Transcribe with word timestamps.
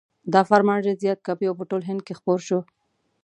دا 0.33 0.41
فرمان 0.49 0.77
ډېر 0.85 0.95
زیات 1.03 1.19
کاپي 1.27 1.45
او 1.47 1.57
په 1.59 1.65
ټول 1.69 1.81
هند 1.89 2.01
کې 2.07 2.17
خپور 2.19 2.39
شو. 2.47 2.59